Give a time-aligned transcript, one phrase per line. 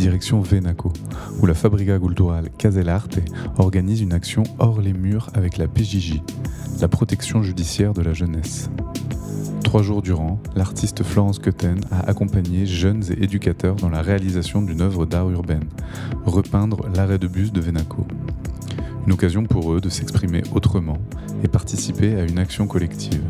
[0.00, 0.92] direction Venaco,
[1.40, 3.20] où la Fabrica Cultural Casellarte
[3.58, 6.22] organise une action hors les murs avec la PJJ,
[6.80, 8.70] la protection judiciaire de la jeunesse.
[9.62, 14.80] Trois jours durant, l'artiste Florence Cotten a accompagné jeunes et éducateurs dans la réalisation d'une
[14.80, 15.68] œuvre d'art urbaine,
[16.24, 18.06] repeindre l'arrêt de bus de Venaco.
[19.06, 20.98] Une occasion pour eux de s'exprimer autrement
[21.44, 23.22] et participer à une action collective.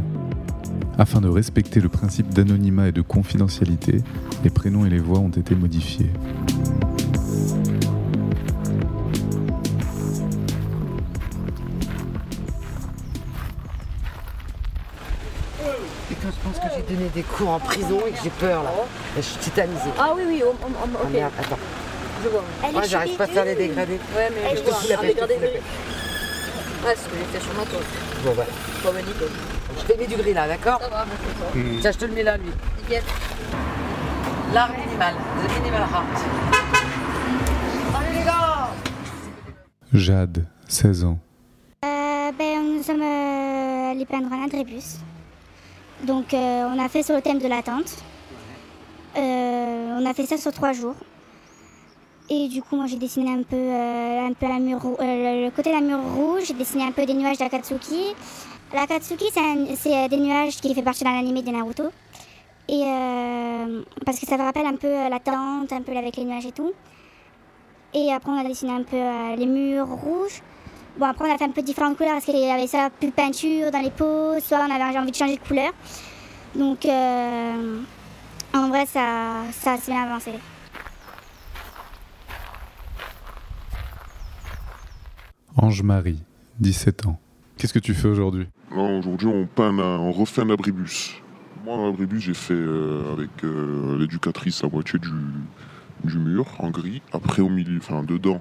[1.01, 4.03] Afin de respecter le principe d'anonymat et de confidentialité,
[4.45, 6.11] les prénoms et les voix ont été modifiés.
[16.09, 18.71] Putain, je pense que j'ai donné des cours en prison et que j'ai peur là.
[19.17, 19.91] Je suis tétanisée.
[19.99, 21.13] Ah oui, oui, on, on- on- Ah ok.
[21.13, 21.59] merde, attends.
[22.25, 22.45] Je vois.
[22.73, 23.93] Moi, j'arrive pas à faire les dégradés.
[24.17, 25.61] Ouais, mais Elle je je te fous la de- paix.
[26.83, 27.65] Ouais, c'est ce que j'ai fait sur ma.
[27.65, 28.51] Bon, voilà.
[28.83, 29.29] Pas mal nickel.
[29.91, 31.81] Je te mets du gris là, d'accord Ça va, merci.
[31.81, 32.51] Tiens, je te le mets là, lui.
[32.79, 33.03] Nickel.
[34.55, 36.05] L'art minimal, the minimal art.
[37.97, 38.69] Allez les gars
[39.93, 41.19] Jade, 16 ans.
[41.85, 44.47] Euh, ben, nous sommes euh, allés peindre un.
[46.07, 47.97] Donc euh, on a fait sur le thème de l'attente.
[49.17, 50.95] Euh, on a fait ça sur trois jours.
[52.33, 55.51] Et du coup moi j'ai dessiné un peu, euh, un peu la mur, euh, le-
[55.51, 58.15] côté de la mur rouge, j'ai dessiné un peu des nuages d'Akatsuki.
[58.73, 59.25] L'Akatsuki
[59.77, 61.91] c'est euh, des nuages qui fait partie d'un animé de Naruto.
[62.69, 62.85] Et
[64.07, 66.53] parce que ça me rappelle un peu euh, l'attente, un peu avec les nuages et
[66.53, 66.73] tout.
[67.95, 69.01] Et après on a dessiné un peu
[69.37, 70.41] les murs rouges.
[70.97, 73.07] Bon, après, on a fait un peu différentes couleurs parce qu'il y avait ça, plus
[73.09, 75.73] de peinture dans les pots, soit on avait envie de changer de couleur.
[76.55, 80.33] Donc, en vrai, ça, ça s'est bien avancé.
[85.57, 86.23] Ange-Marie,
[86.61, 87.19] 17 ans.
[87.57, 88.47] Qu'est-ce que tu fais aujourd'hui?
[88.75, 91.15] Aujourd'hui, on, peint on refait un abribus.
[91.65, 97.03] Moi, un abribus, j'ai fait euh, avec euh, l'éducatrice la moitié du, mur en gris.
[97.13, 98.41] Après, au milieu, enfin dedans,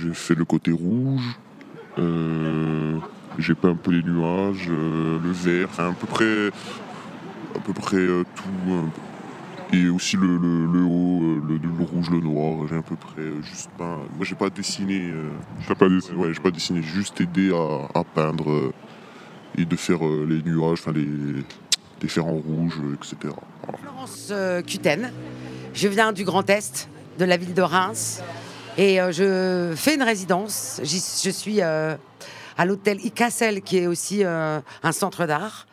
[0.00, 1.38] j'ai fait le côté rouge.
[1.98, 2.98] Euh,
[3.38, 6.48] j'ai peint un peu les nuages, le vert, enfin à peu près,
[7.54, 8.90] à peu près tout.
[9.74, 12.66] Et aussi le, le- le haut, euh, le, le rouge, le noir.
[12.68, 13.98] J'ai à peu près euh, juste peint.
[14.16, 15.10] Moi, j'ai pas dessiné.
[15.10, 15.30] euh,
[15.66, 18.72] T'as pas dessiné Ouais, j'ai pas dessiné, j'ai juste aidé à, à peindre euh,
[19.58, 21.06] et de faire euh, les nuages, enfin les,
[22.02, 23.16] les faire en rouge, euh, etc.
[23.62, 23.78] Voilà.
[23.78, 25.10] Florence euh, Cuten.
[25.74, 28.22] Je viens du Grand Est, de la ville de Reims.
[28.76, 30.80] Et euh, je fais une résidence.
[30.82, 31.96] Je suis euh,
[32.58, 35.66] à l'hôtel Icassel, qui est aussi euh, un centre d'art,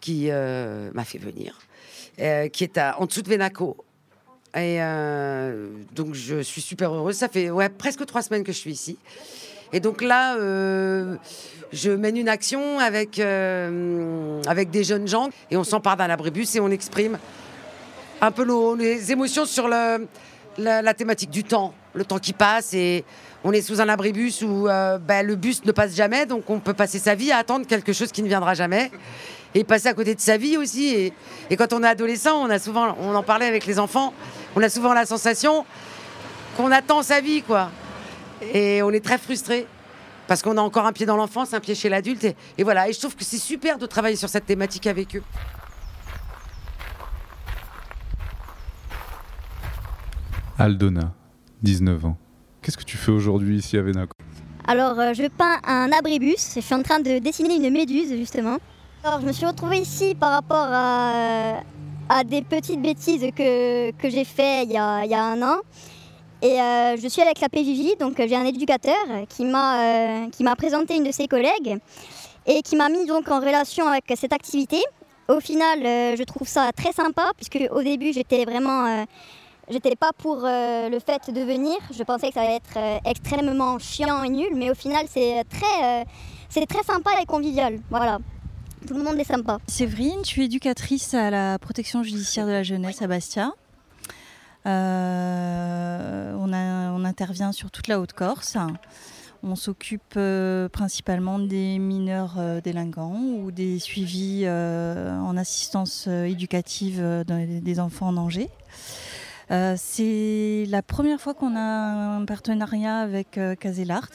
[0.00, 1.56] qui euh, m'a fait venir,
[2.20, 3.76] euh, qui est à- en dessous de Venaco.
[4.54, 7.16] Et euh, donc je suis super heureuse.
[7.16, 8.98] Ça fait ouais, presque trois semaines que je suis ici.
[9.72, 11.16] Et donc là, euh,
[11.72, 16.60] je mène une action avec, avec des jeunes gens et on s'empare d'un abribus et
[16.60, 17.18] on exprime
[18.20, 20.06] un peu nos, les émotions sur le,
[20.58, 23.04] la, la thématique du temps, le temps qui passe et
[23.44, 26.60] on est sous un abribus où euh, ben, le bus ne passe jamais, donc on
[26.60, 28.90] peut passer sa vie à attendre quelque chose qui ne viendra jamais
[29.54, 30.88] et passer à côté de sa vie aussi.
[30.88, 31.12] Et,
[31.50, 34.12] et quand on est adolescent, on a souvent, on en parlait avec les enfants,
[34.56, 35.64] on a souvent la sensation
[36.56, 37.70] qu'on attend sa vie, quoi.
[38.52, 39.66] Et on est très frustré
[40.26, 42.24] parce qu'on a encore un pied dans l'enfance, un pied chez l'adulte.
[42.24, 45.16] Et, et voilà, et je trouve que c'est super de travailler sur cette thématique avec
[45.16, 45.22] eux.
[50.58, 51.12] Aldona,
[51.62, 52.16] 19 ans.
[52.60, 54.12] Qu'est-ce que tu fais aujourd'hui ici à Venaco
[54.68, 56.54] Alors, euh, je peins un abribus.
[56.54, 58.58] Je suis en train de dessiner une méduse, justement.
[59.04, 61.60] Alors, je me suis retrouvée ici par rapport à, euh,
[62.08, 65.42] à des petites bêtises que, que j'ai fait il y, a, il y a un
[65.42, 65.56] an.
[66.40, 68.94] Et euh, je suis avec la PJJ, donc euh, j'ai un éducateur
[69.28, 71.78] qui m'a présenté une de ses collègues
[72.46, 74.80] et qui m'a mis donc en relation avec cette activité.
[75.28, 75.80] Au final,
[76.16, 79.04] je trouve ça très sympa puisque au début, j'étais vraiment
[79.70, 81.76] J'étais pas pour le fait de venir.
[81.96, 86.04] Je pensais que ça allait être extrêmement chiant et nul, mais au final, c'est très,
[86.66, 87.78] très sympa et convivial.
[87.88, 88.18] Voilà.
[88.86, 89.58] Tout le monde est sympa.
[89.68, 93.52] Séverine, je suis éducatrice à la protection judiciaire de la jeunesse à Bastia.
[94.66, 98.56] Euh, on, intervient sur toute la Haute-Corse.
[99.42, 107.80] On s'occupe euh, principalement des mineurs euh, délinquants ou des suivis en assistance éducative des
[107.80, 108.48] enfants en danger.
[109.52, 114.08] Euh, c'est la première fois qu'on a un partenariat avec euh, Caselart.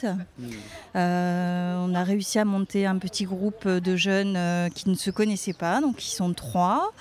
[0.96, 4.38] Euh, on a réussi à monter un petit groupe de jeunes
[4.74, 6.92] qui ne se connaissaient pas, donc ils sont trois,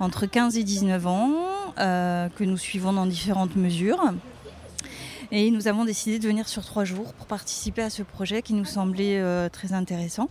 [0.00, 1.32] entre 15 et 19 ans,
[1.76, 4.02] que nous suivons dans différentes mesures.
[5.32, 8.54] Et nous avons décidé de venir sur trois jours pour participer à ce projet qui
[8.54, 10.28] nous semblait très intéressant.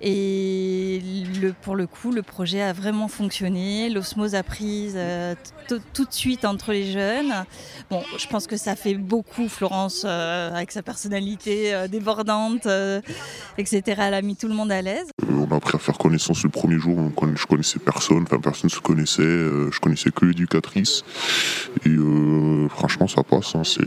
[0.00, 1.00] Et
[1.40, 3.88] le, pour le coup, le projet a vraiment fonctionné.
[3.88, 5.34] L'osmose a prise euh,
[5.68, 7.32] tout de suite entre les jeunes.
[7.90, 13.00] Bon, je pense que ça fait beaucoup, Florence, euh, avec sa personnalité euh, débordante, euh,
[13.56, 14.02] etc.
[14.06, 15.06] Elle a mis tout le monde à l'aise.
[15.30, 16.98] On a appris à faire connaissance le premier jour.
[16.98, 19.22] On je connaissais personne, enfin personne se connaissait.
[19.22, 21.04] je connaissais que l'éducatrice.
[21.84, 21.96] Et
[22.68, 23.54] franchement, ça passe.
[23.54, 23.82] hein, c'est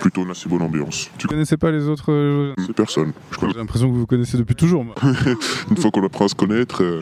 [0.00, 1.10] plutôt une assez bonne ambiance.
[1.18, 3.12] Tu connaissais pas les autres euh, C'est personne.
[3.40, 4.84] J'ai l'impression que vous vous connaissez depuis toujours.
[4.84, 4.94] moi.
[5.70, 7.00] Une fois qu'on apprend à se connaître, euh,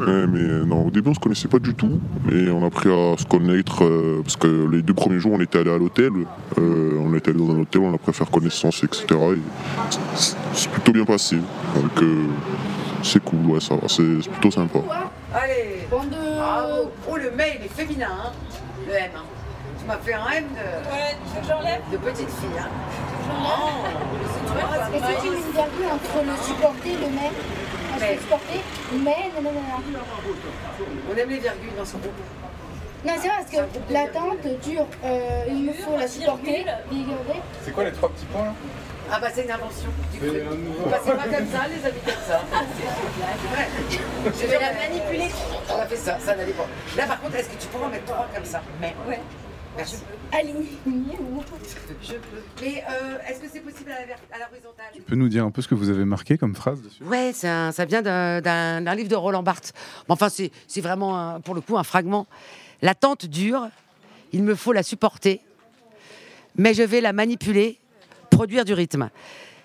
[0.00, 2.00] ouais, mais euh, non, au début on se connaissait pas du tout,
[2.30, 5.40] et on a appris à se connaître euh, parce que les deux premiers jours on
[5.40, 6.12] était allé à l'hôtel,
[6.58, 9.04] euh, on était allé dans un hôtel, on a appris à faire connaissance, etc.
[9.10, 9.38] Et
[10.16, 12.24] c'est- plutôt bien passé, donc euh,
[13.02, 14.78] c'est cool, ouais, ça c'est plutôt sympa.
[15.34, 18.30] Allez Bravo Oh, le mail est féminin, hein
[18.86, 19.10] Le M.
[19.78, 22.58] Tu m'as fait un M de, de petite fille.
[22.58, 22.68] Hein.
[24.94, 27.30] Et c'est une virgule entre le supporter, le mais.
[28.00, 28.18] Mais.
[28.18, 28.60] supporter,
[28.92, 29.98] mais, non, non, non,
[31.12, 32.12] On aime les virgules dans ce groupe.
[33.04, 36.66] Non, c'est vrai parce que l'attente dure, euh, il me faut la supporter.
[37.64, 38.54] C'est quoi les trois petits points là
[39.10, 40.42] Ah bah c'est une invention du cru.
[40.88, 42.40] Bah, c'est pas comme ça, les amis comme ça.
[44.40, 45.30] Je vais la manipuler.
[45.68, 46.66] On a fait ça, ça n'allait pas.
[46.96, 48.62] Là par contre, est-ce que tu pourras en mettre trois comme ça?
[48.80, 48.94] Mais.
[49.08, 49.20] Ouais.
[49.76, 49.96] Merci.
[50.34, 51.42] Ou
[52.02, 52.18] Je peux.
[52.62, 54.86] Mais euh, est-ce que c'est possible à l'horizontale?
[54.94, 57.02] Tu peux nous dire un peu ce que vous avez marqué comme phrase dessus?
[57.04, 59.72] Ouais, un- ça vient d'un- livre de Roland Barthes.
[60.08, 62.26] Enfin, c'est c'est vraiment, un- pour le coup, un fragment.
[62.82, 63.68] L'attente dure,
[64.32, 65.40] il me faut la supporter,
[66.56, 67.78] mais je vais la manipuler,
[68.30, 69.08] produire du rythme.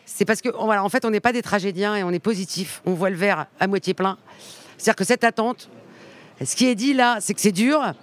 [0.05, 2.81] C'est parce que, voilà, en fait, on n'est pas des tragédiens et on est positif.
[2.85, 4.17] On voit le verre à moitié plein.
[4.77, 5.69] C'est-à-dire que cette attente,
[6.43, 7.93] ce qui est dit là, c'est que c'est dur,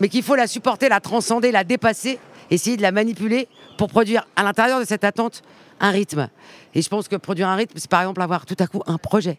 [0.00, 2.18] mais qu'il faut la supporter, la transcender, la dépasser,
[2.50, 3.48] essayer de la manipuler
[3.78, 5.42] pour produire à l'intérieur de cette attente
[5.78, 6.28] un rythme.
[6.74, 8.98] Et je pense que produire un rythme, c'est par exemple avoir tout à coup un
[8.98, 9.38] projet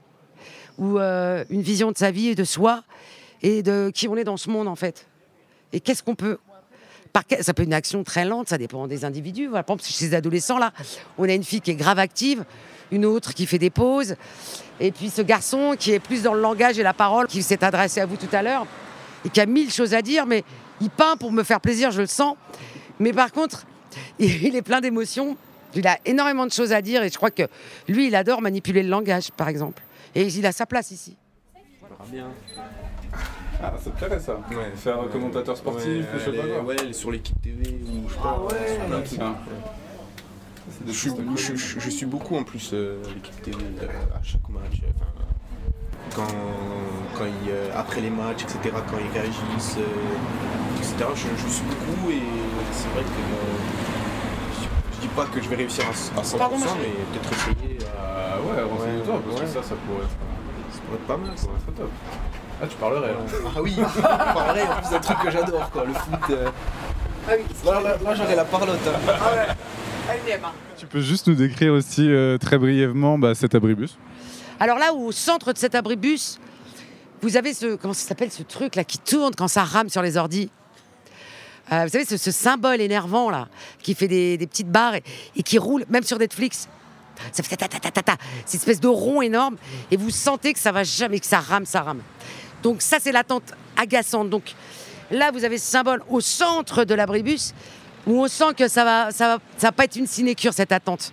[0.78, 2.84] ou euh, une vision de sa vie et de soi
[3.42, 5.08] et de qui on est dans ce monde en fait.
[5.74, 6.38] Et qu'est-ce qu'on peut
[7.14, 9.50] par ça peut être une action très lente, ça dépend des individus.
[9.50, 10.72] Par exemple, chez les adolescents, là,
[11.18, 12.46] on a une fille qui est grave active,
[12.90, 14.16] une autre qui fait des pauses,
[14.80, 17.66] et puis ce garçon qui est plus dans le langage et la parole, qui s'est
[17.66, 18.66] adressé à vous tout à l'heure,
[19.26, 20.44] et qui a mille choses à dire, mais
[20.82, 22.36] il peint pour me faire plaisir, je le sens.
[23.00, 23.66] Mais par contre,
[24.20, 25.38] il est plein d'émotions,
[25.76, 27.44] il a énormément de choses à dire, et je crois que
[27.88, 29.82] lui, il adore manipuler le langage, par exemple.
[30.16, 31.16] Et il a sa place ici.
[33.64, 34.72] Ah, ça te plairait ça Ouais.
[34.76, 36.64] Faire commentateur sportif, Ouais, je sais elle pas est- quoi.
[36.64, 38.48] ouais, elle est sur l'équipe TV ou je sais pas.
[39.22, 39.36] Ah,
[40.88, 44.24] Je suis, choses je, je- je suis beaucoup en plus euh, l'équipe TV euh, à
[44.24, 44.82] chaque match.
[44.84, 45.21] euh, enfin,
[46.16, 46.28] quand,
[47.18, 48.60] quand ils, euh, après les matchs, etc.,
[48.90, 50.96] quand ils réagissent, euh, etc.
[51.16, 52.22] Je, je suis beaucoup et
[52.72, 56.38] c'est vrai que euh, je, je dis pas que je vais réussir à, à 100%,
[56.38, 56.70] Pardon, monsieur.
[56.82, 57.78] mais peut-être essayer.
[57.82, 59.48] euh, Ah ouais, renseigne-toi, Ouais, parce que ouais.
[59.48, 60.18] ça, ça pourrait être,
[60.74, 61.32] ça pourrait être pas mal.
[61.36, 61.90] ça pourrait être top.
[62.64, 63.18] Ah, tu parlerais là.
[63.56, 66.30] Ah oui, pareil, en plus un truc que j'adore, quoi, le foot.
[66.32, 66.50] euh.
[67.66, 68.80] Là, là, là, j'aurais la parlotte.
[68.88, 70.50] hein.
[70.78, 73.98] Tu peux juste nous décrire aussi euh, très brièvement bah, cet abribus
[74.62, 76.40] Alors là, au centre de cet abribus,
[77.24, 80.18] vous avez ce comment s'appelle ce truc là qui tourne quand ça rame sur les
[80.18, 80.52] ordis.
[81.72, 83.48] Euh, vous savez ce, symbole énervant là
[83.82, 84.98] qui fait des, petites barres
[85.36, 86.70] et, qui roule même sur Netflix.
[87.32, 88.18] Ça fait ta ta ta ta ta.
[88.46, 89.58] C'est une espèce de rond énorme
[89.90, 92.04] et vous sentez que ça va jamais que ça rame ça rame.
[92.62, 94.30] Donc ça c'est l'attente agaçante.
[94.30, 94.54] Donc
[95.10, 97.56] là vous avez ce symbole au centre de l'abribus
[98.06, 101.12] où on sent que ça va ça va va pas être une sinécure cette attente.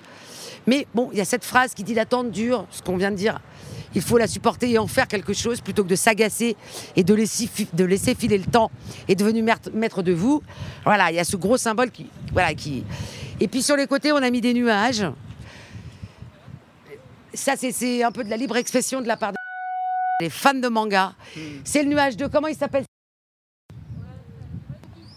[0.69, 3.17] Mais bon, il y a cette phrase qui dit l'attente dure, ce qu'on vient de
[3.17, 3.41] dire.
[3.95, 6.57] Il faut la supporter et en faire quelque chose plutôt que de s'agacer
[6.95, 8.71] et de laisser, filer le temps
[9.09, 10.43] et devenu maître de vous.
[10.85, 12.85] Voilà, il y a ce gros symbole qui.
[13.41, 15.07] Et puis sur les côtés, on a mis des nuages.
[17.33, 19.33] Ça, c'est un peu de la libre expression de la part
[20.21, 21.15] des fans de manga.
[21.65, 22.85] C'est le nuage de comment il s'appelle?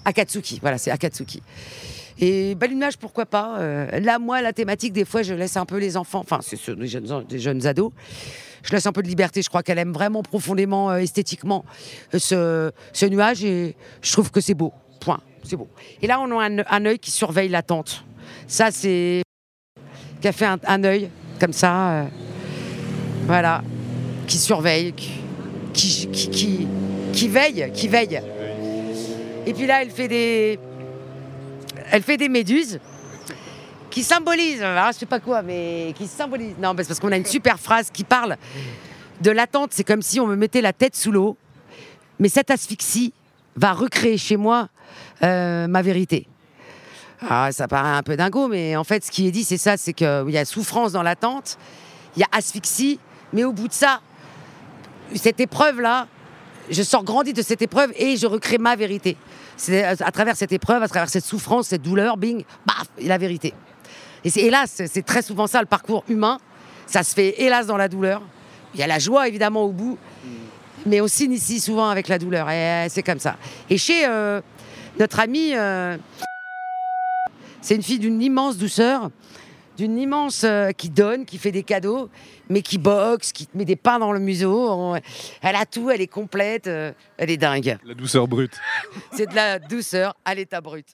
[0.06, 0.60] Akatsuki.
[0.62, 1.44] Voilà, c'est Akatsuki.
[2.24, 3.58] Et l'image, pourquoi pas.
[3.60, 6.56] Euh, là, moi, la thématique, des fois, je laisse un peu les enfants, enfin, c'est
[6.56, 7.92] sur des jeunes, des jeunes ados,
[8.62, 9.42] je laisse un peu de liberté.
[9.42, 11.66] Je crois qu'elle aime vraiment profondément, euh, esthétiquement,
[12.14, 14.72] euh, ce, ce nuage et je trouve que c'est beau.
[15.00, 15.20] Point.
[15.44, 15.68] C'est beau.
[16.04, 18.06] Et là, on a un, œil qui surveille l'attente.
[18.46, 19.24] Ça, c'est.
[20.22, 21.10] qui a fait un, œil,
[21.40, 22.06] comme ça.
[23.26, 23.64] voilà.
[24.28, 26.68] Qui surveille, qui, qui,
[27.12, 28.22] qui veille, qui veille.
[29.48, 30.60] Et puis là, elle fait des
[31.92, 32.80] elle fait des méduses
[33.90, 36.56] qui symbolisent, alors, je sais pas quoi, mais qui symbolisent.
[36.58, 38.38] Non, parce qu'on a une super phrase qui parle
[39.20, 39.72] de l'attente.
[39.74, 41.38] C'est comme si on me mettait la tête sous l'eau,
[42.18, 43.14] mais cette asphyxie
[43.58, 44.70] va recréer chez moi
[45.24, 46.28] euh, ma vérité.
[47.30, 49.78] Ah, ça paraît un peu dingo, mais en fait, ce qui est dit, c'est ça
[49.78, 51.60] c'est qu'il y a souffrance dans l'attente,
[52.16, 53.00] il y a asphyxie,
[53.34, 54.02] mais au bout de ça,
[55.14, 56.08] cette épreuve-là,
[56.70, 59.18] je sors grandi de cette épreuve et je recrée ma vérité.
[59.62, 63.08] C'est à à travers cette épreuve, à travers cette souffrance, cette douleur, bing, baf, et
[63.08, 63.54] la vérité.
[64.24, 66.40] Et c'est hélas, c'est- très souvent ça le parcours humain.
[66.88, 68.24] Ça se fait hélas dans la douleur.
[68.74, 70.00] Il y a la joie évidemment au bout,
[70.88, 72.50] mais on s'initie souvent avec la douleur.
[72.50, 73.36] Et euh, c'est comme ça.
[73.70, 74.42] Et chez euh,
[75.00, 75.96] notre amie, euh,
[77.62, 79.12] c'est une fille d'une immense douceur,
[79.82, 82.08] d'une immense euh, qui donne, qui fait des cadeaux,
[82.50, 84.70] mais qui boxe, qui te met des pains dans le museau.
[84.70, 84.96] On-
[85.42, 87.78] elle a tout, elle est complète, euh, elle est dingue.
[87.84, 88.54] La douceur brute.
[89.14, 90.86] C'est de la douceur à l'état brut.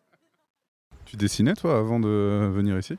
[1.04, 2.98] Tu dessinais, toi, avant de venir ici?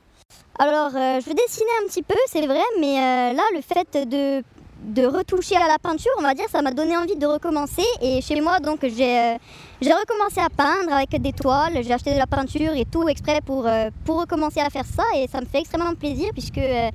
[0.59, 4.43] Alors, euh, je dessinais un petit peu, c'est vrai, mais euh, là, le fait de,
[4.83, 7.83] de retoucher à la peinture, on va dire, ça m'a donné envie de recommencer.
[8.01, 9.37] Et chez moi, donc, j'ai euh,
[9.81, 13.67] recommencé à peindre avec des toiles, j'ai acheté de la peinture et tout exprès pour,
[13.67, 15.03] euh, pour recommencer à faire ça.
[15.15, 16.89] Et ça me fait extrêmement plaisir, puisque euh,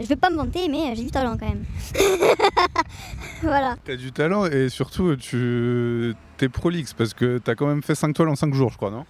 [0.00, 1.64] je vais pas me vanter, mais j'ai du talent quand même.
[3.42, 3.76] voilà.
[3.84, 8.12] T'as du talent et surtout, tu t'es prolixe parce que t'as quand même fait 5
[8.14, 9.04] toiles en 5 jours, je crois, non?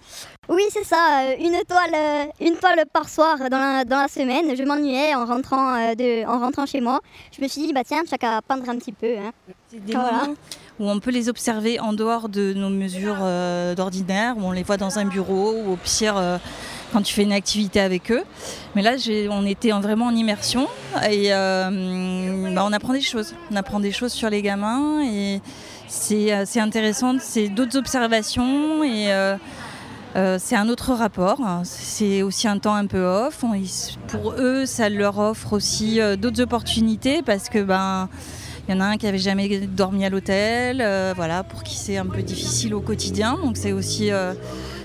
[0.49, 4.07] Oui, c'est ça, euh, une toile, euh, une toile par soir dans la, dans la
[4.07, 4.55] semaine.
[4.55, 6.99] Je m'ennuyais en rentrant, euh, de, en rentrant chez moi.
[7.35, 9.15] Je me suis dit, bah tiens, chacun peindre un petit peu.
[9.17, 9.31] hein.
[9.69, 10.11] C'est des Voilà.
[10.23, 10.33] moments
[10.79, 14.63] où on peut les observer en dehors de nos mesures euh, d'ordinaire, où on les
[14.63, 16.37] voit dans un bureau, ou au pire euh,
[16.91, 18.23] quand tu fais une activité avec eux.
[18.75, 18.91] Mais là,
[19.31, 20.67] on était en- vraiment en immersion
[21.09, 23.33] et euh, bah, on apprend des choses.
[23.51, 25.41] On apprend des choses sur les gamins et
[25.87, 27.15] c'est euh, intéressant.
[27.19, 29.37] C'est d'autres observations et euh,
[30.39, 31.39] c'est un autre rapport.
[31.63, 33.43] C'est aussi un temps un peu off.
[34.07, 38.09] Pour eux, ça leur offre aussi d'autres opportunités parce que ben
[38.67, 40.77] il y en a un qui avait jamais dormi à l'hôtel,
[41.15, 43.37] voilà, pour qui c'est un peu difficile au quotidien.
[43.43, 44.11] Donc c'est aussi,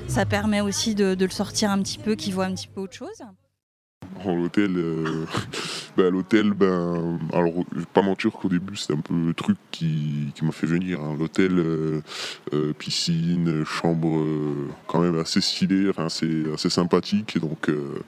[0.08, 2.80] ça permet aussi de, de le sortir un petit peu, qu'il voit un petit peu
[2.82, 3.22] autre chose.
[4.22, 5.24] Bon, l'hôtel, euh,
[5.96, 9.56] ben, l'hôtel, ben, alors, je vais pas mentir qu'au début, c'était un peu le truc
[9.70, 11.00] qui, qui m'a fait venir.
[11.00, 11.16] hein.
[11.18, 12.00] L'hôtel, euh,
[12.52, 17.34] euh, piscine, chambre, euh, quand même assez stylée, enfin, assez, assez sympathique.
[17.36, 18.02] Et donc, euh,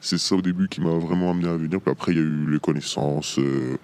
[0.00, 1.80] c'est ça au début qui m'a vraiment amené à venir.
[1.80, 3.76] Puis après, il y a eu les connaissances, euh,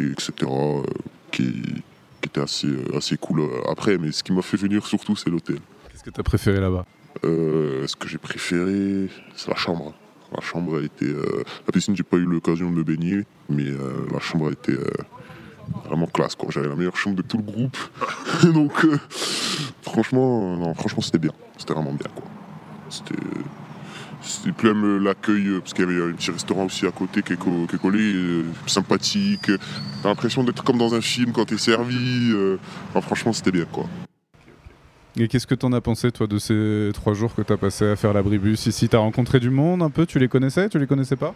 [0.00, 0.82] et etc., euh,
[1.30, 3.96] qui, qui étaient assez, assez cool après.
[3.98, 5.58] Mais ce qui m'a fait venir surtout, c'est l'hôtel.
[5.90, 6.84] Qu'est-ce que t'as préféré là-bas?
[7.24, 9.94] Euh, ce que j'ai préféré, c'est la chambre.
[10.34, 11.06] La chambre a été.
[11.06, 14.52] euh, la piscine, j'ai pas eu l'occasion de me baigner, mais euh, la chambre a
[14.52, 14.86] été euh,
[15.86, 16.34] vraiment classe.
[16.34, 16.48] Quoi.
[16.50, 17.76] J'avais la meilleure chambre de tout le groupe.
[18.54, 18.98] Donc, euh,
[19.82, 21.32] franchement, euh, non, franchement, c'était bien.
[21.58, 22.08] C'était vraiment bien.
[22.14, 22.24] Quoi.
[22.88, 23.14] C'était.
[24.24, 27.32] C'était plus même l'accueil, parce qu'il y avait un petit restaurant aussi à côté qui
[27.32, 29.50] est, collé, sympathique.
[30.00, 32.32] T'as l'impression d'être comme dans un film quand t'es servi.
[33.00, 33.64] franchement, c'était bien.
[33.64, 33.88] quoi.
[35.16, 37.96] Et qu'est-ce que t'en as pensé, toi, de ces 3 jours que t'as passé à
[37.96, 41.16] faire l'abribus ici T'as rencontré du monde un peu Tu les connaissais Tu les connaissais
[41.16, 41.34] pas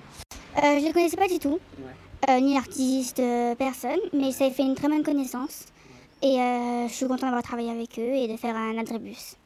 [0.56, 1.59] Euh, je les connaissais pas du tout,
[2.30, 5.66] Euh, ni l'artiste, euh, personne, mais ça a fait une très bonne connaissance.
[6.23, 9.37] Et euh, je suis contente d'avoir travaillé avec eux et de faire un adribus.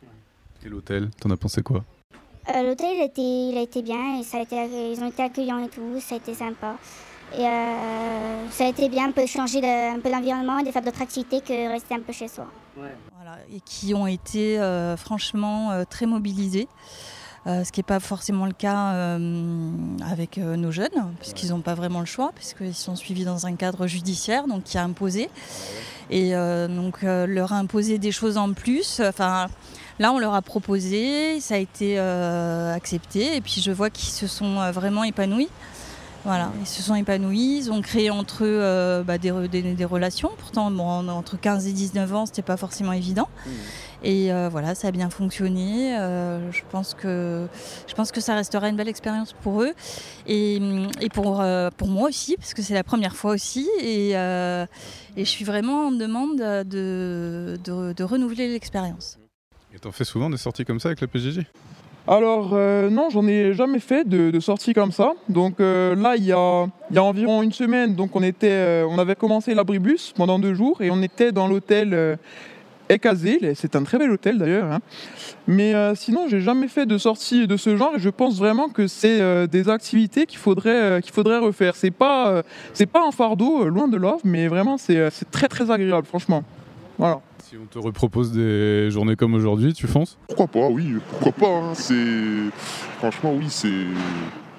[0.64, 1.84] Et l'hôtel, t'en as pensé quoi
[2.54, 3.20] Euh, L'hôtel, il, a été-
[3.50, 4.56] il a été bien, et ça a été,
[4.92, 6.76] ils ont été accueillants et tout, ça a été sympa.
[7.37, 10.70] Et euh, ça a été bien, un peu changer de- un peu l'environnement et de
[10.70, 12.46] faire d'autres activités que rester un peu chez soi.
[13.52, 16.68] Et qui ont été euh, franchement euh, très mobilisés.
[17.46, 19.16] Euh, ce qui n'est pas forcément le cas
[20.06, 23.87] avec nos jeunes, puisqu'ils n'ont pas vraiment le choix, puisqu'ils sont suivis dans un cadre
[23.87, 25.30] judiciaire, donc qui a imposé.
[26.10, 29.00] Et donc leur a imposé des choses en plus.
[29.00, 29.49] Enfin,
[29.99, 34.26] là, on leur a proposé, ça a été accepté, et puis je vois qu'ils se
[34.26, 35.49] sont vraiment épanouis.
[36.24, 39.62] Voilà, ils se sont épanouis, ils ont créé entre eux euh, bah, des, re- des-
[39.74, 40.30] des relations.
[40.36, 43.26] Pourtant, bon, entre 15 et 19 ans, c'était pas forcément évident.
[44.02, 45.96] Et euh, voilà, ça a bien fonctionné.
[45.98, 47.46] Euh, je, pense que,
[47.86, 49.72] je pense que ça restera une belle expérience pour eux
[50.26, 50.60] et,
[51.00, 53.66] et pour, euh, pour moi aussi, parce que c'est la première fois aussi.
[53.82, 54.66] Et, euh,
[55.16, 59.18] et je suis vraiment en demande de, de, de renouveler l'expérience.
[59.74, 61.40] Et t'en fais souvent des sorties comme ça avec la PJJ
[62.11, 65.12] Alors euh, non, j'en ai jamais fait de, de sortie comme ça.
[65.29, 66.67] Donc euh, là, il y a,
[67.00, 70.90] environ une semaine, donc on, était, euh, on avait commencé l'abribus pendant deux jours et
[70.90, 72.19] on était dans l'hôtel
[72.88, 73.55] Ekazé.
[73.55, 74.73] C'est un très bel hôtel d'ailleurs.
[74.73, 74.81] hein.
[75.47, 78.88] Mais sinon, j'ai jamais fait de sortie de ce genre et je pense vraiment que
[78.88, 81.76] c'est des activités qu'il faudrait, faudrait refaire.
[81.76, 82.43] C'est pas,
[82.93, 86.43] pas un fardeau, loin de là, mais vraiment c'est, c'est très très agréable, franchement.
[86.99, 87.21] Voilà.
[87.50, 91.49] Si on te repropose des journées comme aujourd'hui, tu fonces Pourquoi pas, oui, pourquoi pas.
[91.49, 92.49] hein, C'est
[92.99, 93.87] franchement oui, c'est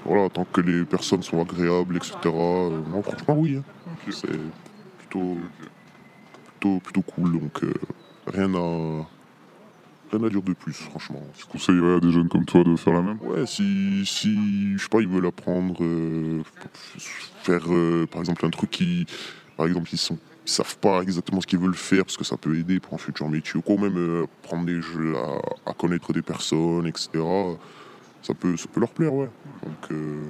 [0.03, 2.15] voilà, tant que les personnes sont agréables, etc.
[2.25, 3.63] euh, non, franchement oui, hein.
[4.09, 4.27] c'est
[4.97, 5.37] plutôt
[6.59, 7.39] plutôt plutôt cool.
[7.39, 7.73] Donc euh,
[8.27, 9.07] rien à
[10.11, 11.21] rien à dire de plus, franchement.
[11.37, 13.19] Tu conseillerais à des jeunes comme toi de faire la même?
[13.21, 16.41] Ouais, si si je sais pas, ils veulent apprendre, euh,
[17.43, 19.05] faire euh, par exemple un truc qui
[19.55, 22.57] par exemple ils sont savent pas exactement ce qu'ils veulent faire parce que ça peut
[22.57, 25.73] aider pour un futur métier ou quoi, ou même euh, prendre des jeux à, à
[25.73, 27.09] connaître des personnes, etc.
[28.23, 29.29] Ça peut, ça peut leur plaire, ouais.
[29.63, 30.21] Donc, euh,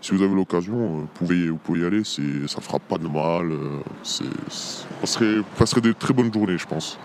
[0.00, 2.96] si vous avez l'occasion, euh, vous, pouvez, vous pouvez y aller, c'est, ça fera pas
[2.96, 3.50] de mal.
[3.50, 4.24] euh, c'est,
[5.04, 6.96] serait, ça serait des très bonnes journées, je pense.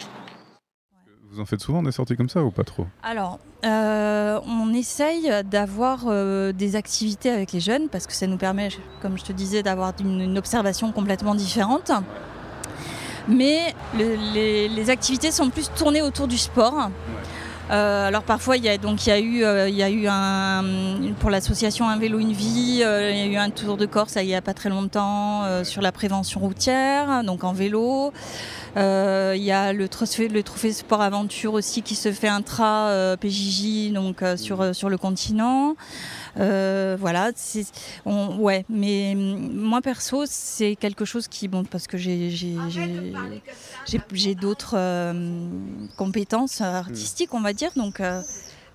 [1.31, 2.85] Vous en faites souvent des sorties comme ça ou pas trop?
[3.03, 8.37] Alors, euh, on essaye d'avoir euh, des activités avec les jeunes parce que ça nous
[8.37, 8.69] permet,
[9.01, 11.91] comme je te disais, d'avoir une, une observation complètement différente.
[13.27, 16.89] Mais le- les, activités sont plus tournées autour du sport.
[17.71, 19.11] Euh, alors parfois il y a donc il y
[19.81, 23.49] a eu euh, pour l'association un vélo une vie euh, il y a eu un
[23.49, 27.53] tour de Corse il y a pas très longtemps sur la prévention routière donc en
[27.53, 28.13] vélo
[28.77, 32.89] euh, il y a le trophée, le trophée sport aventure aussi qui se fait intra
[32.89, 35.75] euh, PJJ donc euh, sur, euh, sur le continent.
[36.37, 37.31] Euh, voilà,
[38.05, 42.57] on- ouais, mais hum, moi perso, c'est quelque chose qui, bon, parce que j'ai j'ai-
[44.35, 45.47] d'autres euh,
[45.95, 48.21] compétences artistiques, on va dire, donc, euh,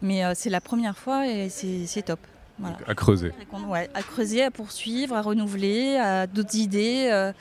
[0.01, 2.21] mais euh, c'est la première fois et c'est c'est top.
[2.59, 2.77] Voilà.
[2.87, 3.33] À creuser.
[3.69, 7.33] Ouais, à creuser, à poursuivre, à renouveler, à d'autres idées.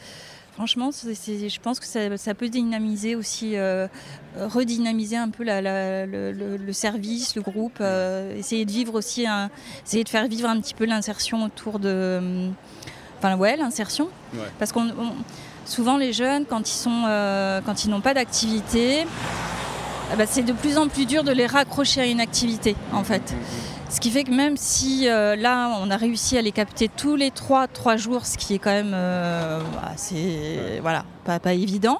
[0.59, 3.87] Franchement, je pense que ça, ça peut dynamiser aussi, euh,
[4.37, 8.93] redynamiser un peu la- la- le, le- le service, le groupe, euh, essayer de vivre
[8.95, 9.49] aussi, un-
[9.85, 12.17] essayer de faire vivre un petit peu l'insertion autour de.
[12.19, 12.53] hum,
[13.19, 14.09] Enfin, ouais, l'insertion.
[14.33, 14.39] Ouais.
[14.59, 14.89] Parce qu'on.
[14.89, 15.15] on-
[15.65, 19.05] Souvent, les jeunes, quand ils sont, euh, quand ils n'ont pas d'activité,
[20.11, 23.03] eh ben, c'est de plus en plus dur de les raccrocher à une activité, en
[23.03, 23.33] fait.
[23.89, 27.15] Ce qui fait que même si euh, là, on a réussi à les capter tous
[27.15, 31.99] les trois, trois jours, ce qui est quand même euh, assez, voilà, pas, pas évident,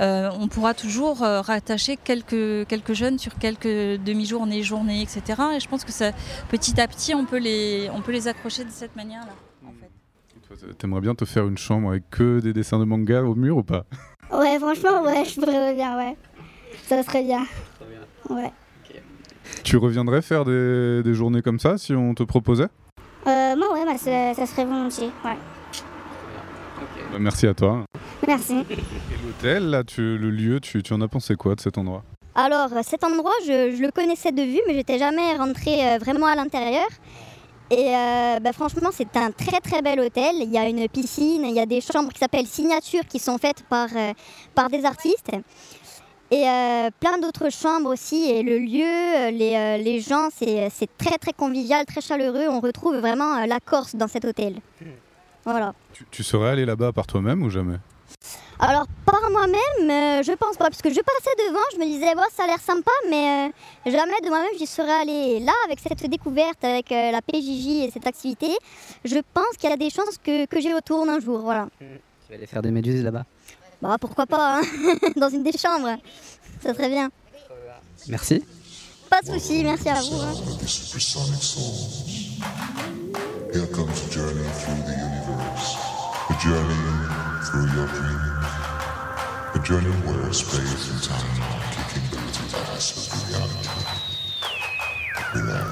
[0.00, 5.42] euh, on pourra toujours euh, rattacher quelques, quelques jeunes sur quelques demi-journées, journées, etc.
[5.56, 6.12] Et je pense que ça,
[6.48, 9.32] petit à petit, on peut les, on peut les accrocher de cette manière-là.
[10.48, 13.58] Toi, T'aimerais bien te faire une chambre avec que des dessins de manga au mur
[13.58, 13.84] ou pas?
[14.32, 16.16] Ouais, franchement, ouais, je voudrais bien, ouais.
[16.84, 17.44] Ça serait bien.
[18.30, 18.50] Ouais.
[19.64, 22.68] Tu reviendrais faire des, des journées comme ça si on te proposait?
[23.26, 25.36] Euh, moi, ouais, bah, ça, ça serait volontiers, ouais.
[27.12, 27.84] Bah, Merci à toi.
[28.26, 28.64] Merci.
[28.70, 32.02] Et l'hôtel, là, tu, le lieu, tu, tu en as pensé quoi de cet endroit?
[32.34, 35.98] Alors, euh, cet endroit, je, je le connaissais de vue, mais j'étais jamais rentrée euh,
[35.98, 36.86] vraiment à l'intérieur.
[37.70, 40.36] Et euh, bah, franchement, c'est un très très bel hôtel.
[40.40, 43.36] Il y a une piscine, il y a des chambres qui s'appellent Signature qui sont
[43.36, 44.12] faites par, euh,
[44.54, 45.30] par des artistes.
[46.30, 48.30] Et euh, plein d'autres chambres aussi.
[48.30, 52.48] Et le lieu, euh, les, euh, les gens, c'est c'est très très convivial, très chaleureux.
[52.48, 54.56] On retrouve vraiment euh, la Corse dans cet hôtel.
[55.44, 55.72] Voilà.
[55.94, 57.78] tu, tu serais allé là-bas par toi-même ou jamais?
[58.60, 62.12] Alors par moi-même, euh, je pense pas, parce que je passais devant, je me disais,
[62.14, 63.50] bon, ça a l'air sympa, mais
[63.86, 65.38] euh, jamais de moi-même j'y serais allée.
[65.40, 68.48] Là, avec cette découverte, avec euh, la PJJ et cette activité,
[69.04, 71.68] je pense qu'il y a des chances que, que j'y retourne un jour, voilà.
[71.78, 71.84] Tu
[72.30, 73.24] vas aller faire des méduses là-bas?
[73.80, 74.62] Bah pourquoi pas, hein
[75.16, 75.96] dans une des chambres,
[76.62, 77.10] ça serait bien.
[78.08, 78.44] Merci.
[79.10, 80.20] Pas de souci, merci à vous.
[80.20, 80.32] hein.
[83.54, 85.76] Here comes a journey through the universe.
[86.28, 86.82] A journey
[87.46, 88.46] through your dreams.
[89.54, 93.68] A journey where space and time are kicking booty ass with reality.
[95.34, 95.67] Relax.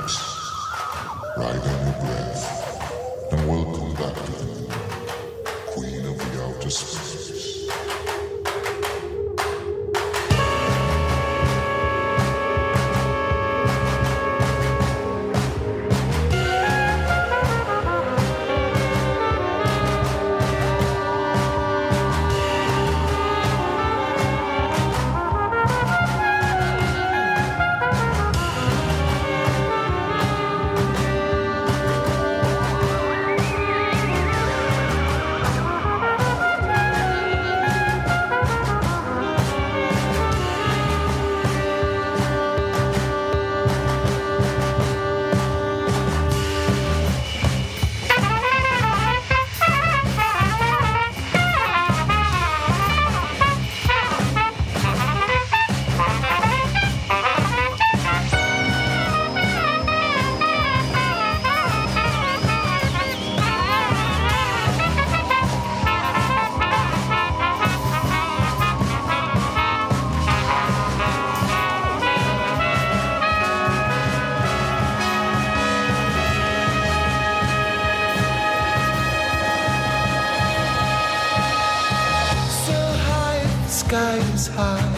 [83.89, 84.93] sky is high.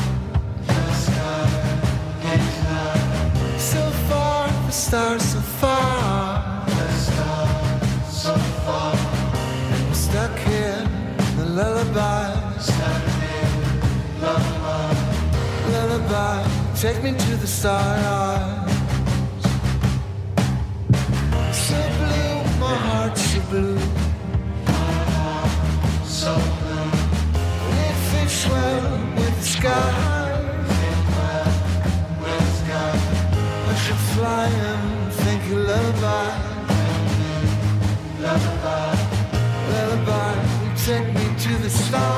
[0.66, 1.48] The sky
[2.32, 3.58] is high.
[3.58, 6.64] So far, the stars so far.
[6.66, 8.94] The stars so far.
[9.72, 10.86] And we're stuck here
[11.20, 12.28] in the lullaby.
[12.58, 13.52] Stuck here,
[14.22, 14.94] lullaby.
[15.74, 16.38] Lullaby,
[16.74, 18.72] take me to the stars.
[21.66, 24.07] So blue, my heart so blue.
[40.88, 42.17] Take me to the stars.